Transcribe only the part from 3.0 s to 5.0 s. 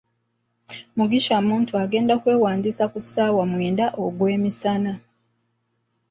ssaawa mwenda ogwemisana.